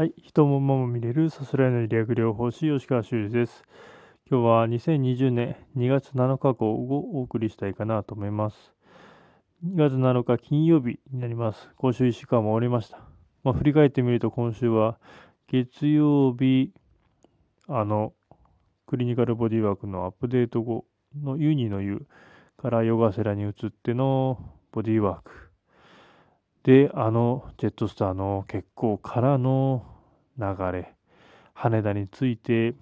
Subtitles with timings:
[0.00, 3.64] はい、人も馬も見れるさすらいの理学療法士吉川修司です。
[4.30, 8.72] 今日は2020年2月7日号をお送りしたいかなと思います。
[9.62, 11.68] 2月7日金曜日になります。
[11.76, 12.96] 今週1週間も終わりました。
[13.44, 14.98] まあ、振り返ってみると今週は
[15.48, 16.72] 月曜日、
[17.68, 18.14] あの、
[18.86, 22.06] クリニカルボディワークのアップデート後のユニの湯
[22.56, 24.38] からヨガセラに移っての
[24.72, 25.49] ボディワーク。
[26.64, 29.86] で、あのジェットスターの結構からの
[30.38, 30.94] 流れ、
[31.54, 32.74] 羽田に着いて、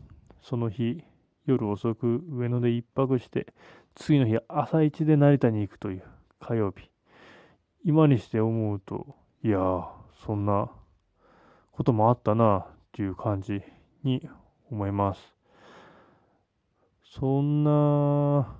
[0.43, 1.05] その日、
[1.47, 3.53] 夜遅く上野で一泊して、
[3.95, 6.03] 次の日朝一で成田に行くという
[6.41, 6.91] 火曜日。
[7.85, 9.87] 今にして思うと、いやー、
[10.25, 10.71] そんな
[11.73, 13.63] こともあったなっていう感じ
[14.03, 14.29] に
[14.71, 15.21] 思います。
[17.05, 18.55] そんな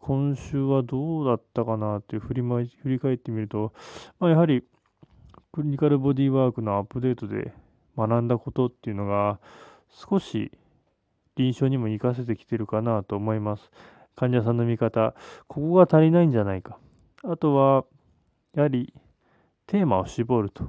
[0.00, 3.72] 今週はどうだったかなって振り振り返ってみると、
[4.18, 4.64] まあ、やはり
[5.52, 7.52] クリニカルボディワークのアップデートで
[7.96, 9.40] 学んだことっていうのが
[9.88, 10.52] 少し
[11.36, 13.70] 臨床にも活かせてきてるかなと思います。
[14.16, 15.14] 患者さんの見方、
[15.46, 16.78] ここが足りないんじゃないか。
[17.22, 17.84] あとは、
[18.54, 18.92] やはり
[19.66, 20.68] テーマを絞ると。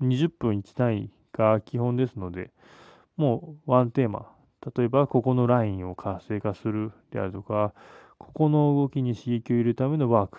[0.00, 2.52] 20分1単位が基本ですので、
[3.16, 4.30] もうワンテーマ。
[4.76, 7.74] 例えば、ここのラインを活性化するであるとか、
[8.24, 10.38] ここの動きに刺激を入れるためのワーク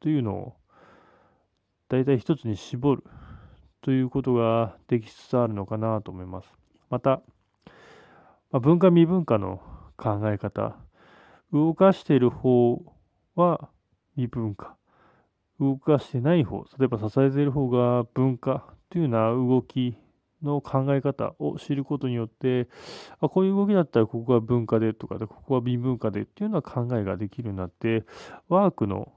[0.00, 0.54] というのを
[1.88, 3.04] 大体一つに絞る
[3.82, 6.48] ということができつつあるのかなと思います。
[6.88, 7.22] また、
[8.50, 9.60] まあ、文化未文化の
[9.96, 10.76] 考え方、
[11.52, 12.82] 動かしている方
[13.34, 13.68] は
[14.14, 14.76] 未文化、
[15.58, 19.96] 動かしてない方、例えば支えている方が文化というような動き
[20.42, 22.68] の考え方を知ることによって、
[23.20, 28.04] あこういう動きだったらここは文化でとかで、ここは微文化でっていうような考えができるようになって、
[28.48, 29.12] ワークの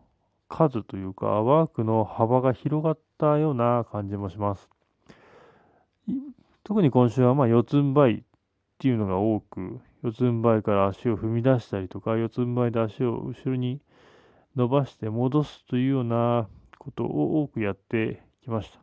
[0.47, 4.69] 数というか、ワークの幅が広がったような感じもします。
[6.63, 8.23] 特に今週はま四つん這いっ
[8.79, 13.81] ていうのが多く、四つん這いから足を踏み出したりとか、四つん這いで足を後ろに
[14.55, 16.47] 伸ばして戻すというような
[16.77, 18.79] ことを多くやってきました。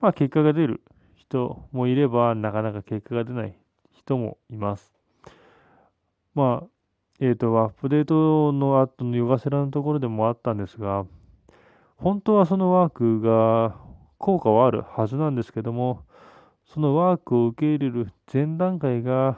[0.00, 0.82] まあ結果が出る
[1.28, 3.54] 人もいれば、なかなか結果が出ない
[3.92, 4.94] 人もいます。
[6.34, 6.66] まあ、
[7.20, 11.04] えっ、ー、と、アップデートの後のヨガセラのところでもあったんですが、
[11.96, 13.76] 本当はそのワークが
[14.18, 16.04] 効果はあるはずなんですけども、
[16.64, 19.36] そのワークを受け入れる前段階が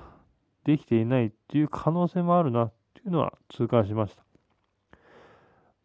[0.64, 4.22] できていないっていう可能性もあるなっていうのは痛感しました。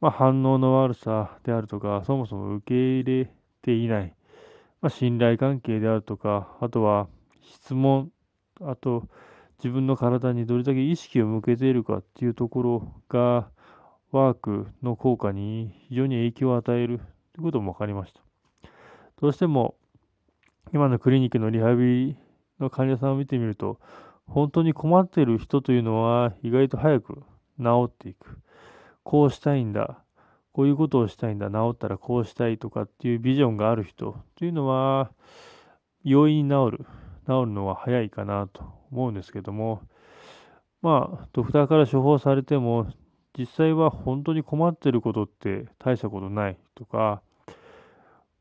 [0.02, 4.14] まあ、反応の悪さであるとか、そもそも受け入れていない。
[4.86, 7.08] まあ、信頼関係であるとか、あとは
[7.42, 8.12] 質問、
[8.62, 9.10] あと
[9.58, 13.50] 自分の体にどれだけ意識を向けているかっていうところが、
[14.12, 17.00] ワークの効果に非常に影響を与える
[17.34, 18.22] ということも分かりました。
[19.20, 19.74] どうしても
[20.72, 22.18] 今のクリニックのリハビリ
[22.60, 23.80] の患者さんを見てみると、
[24.28, 27.24] 本当に困っている人というのは意外と早く
[27.60, 28.38] 治っていく。
[29.02, 30.05] こうしたいんだ。
[30.56, 31.52] こういうことをしたいんだ。
[31.52, 35.12] 治ったらこうしたいとかっていうビジョンがある人というのは、
[36.06, 36.86] 容易に治る。
[37.28, 39.82] 治るのは早いかなと思うんですけども、
[40.82, 42.88] まあ、ドクターから処方されても、
[43.38, 47.22] 実際は本当に困ってることって大したことないとか、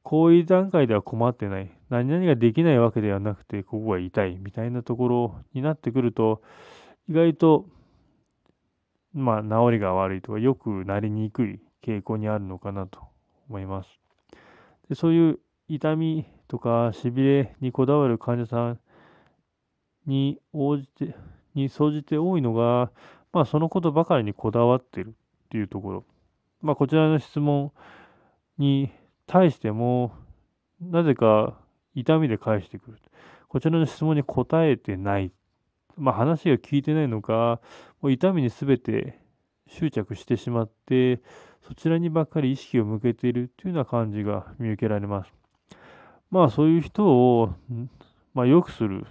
[0.04, 1.72] こういう段階では困ってない。
[1.91, 6.42] 何々ができないわけではなくて、ここが痛いみたいなところになってくると、
[7.08, 7.66] 意外と、
[9.12, 13.00] まあ、治りが悪いとか、良くなりにくい傾向にあるのかなと
[13.49, 13.89] 思います。
[14.89, 18.81] でそういう痛みとかしびれにこだわる患者さん
[20.06, 21.15] に応じて、
[21.55, 22.91] に総じて多いのが、
[23.33, 26.05] まあ、そのことばかりにこだわってるっていうところ。
[26.61, 27.72] まあ、こちらの質問
[28.59, 28.91] に
[29.27, 30.12] 対しても、
[30.81, 31.59] なぜか
[31.95, 32.99] 痛みで返してくる。
[33.49, 35.33] こちらの質問に答えてない。
[35.97, 37.61] まあ、話が聞いてないのか、
[38.01, 39.19] もう痛みに全て
[39.69, 41.21] 執着してしまって、
[41.66, 45.32] そちらにばっかり意識を向けているというような感じが見受けられます。
[46.30, 47.54] まあそういう人を、
[48.34, 49.06] まあ、良くする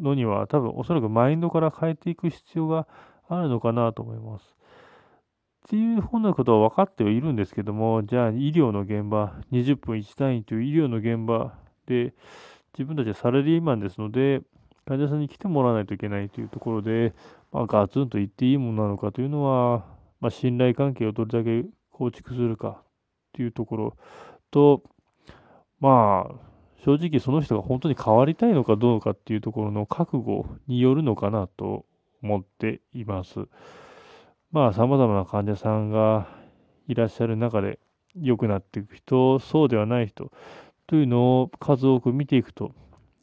[0.00, 2.86] のには多分おそらくマインドから変えていく必要が
[3.28, 4.44] あるのかなと思います。
[5.66, 11.54] っていうふうなことは分かってはいるんですけども、じゃあ医療の現場、20分1単位という医療の現場
[11.86, 12.14] で、
[12.74, 14.42] 自分たちはサラリーマンですので、
[14.86, 17.14] 患者さんに来てもらわないといけないというところで、
[17.52, 19.84] まあ、ガツンと言っていいものなのかというのは、
[20.20, 22.82] まあ、信頼関係をどれだけ構築するか
[23.32, 23.96] というところ
[24.50, 24.82] と、
[25.78, 26.34] まあ、
[26.84, 31.86] 正直その人が本当に変わりたいのかどうかっていうところの覚悟によるのかなと
[32.22, 33.46] 思っています。
[34.50, 36.28] まあ、様々な患者さんが
[36.88, 37.78] いらっしゃる中で
[38.14, 40.30] 良くなっていく人、そうではない人
[40.86, 42.72] というのを数多く見ていくと、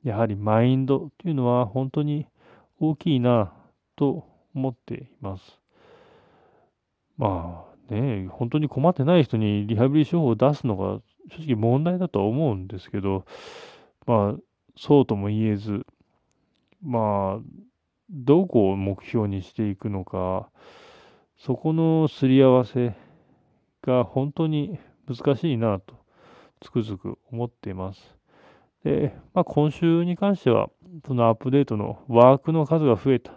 [0.03, 2.25] やはりマインドというのは本当に
[2.79, 3.53] 大きいな
[3.95, 4.25] と
[4.55, 5.59] 思っています。
[7.17, 10.99] まあね、本当に困ってない人にリハビリ処方を出すのが
[11.29, 13.25] 正直問題だとは思うんですけど、
[14.05, 14.39] まあ、
[14.77, 15.85] そうとも言えず、
[16.83, 17.43] まあ、
[18.09, 20.49] どこを目標にしていくのか、
[21.37, 22.95] そこのすり合わせ
[23.81, 25.95] が本当に難しいなと
[26.59, 28.15] つくづく思っています。
[28.83, 30.69] で、まあ、今週に関しては、
[31.05, 33.33] そのアップデートのワークの数が増えた、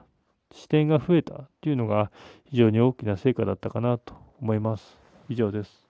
[0.53, 2.11] 視点が増えたっていうのが
[2.45, 4.99] 非常に大きな成果だったかなと思います。
[5.29, 5.82] 以上です。